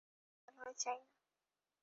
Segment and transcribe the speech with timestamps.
[0.47, 1.07] আমি অ্যালয় চাই না।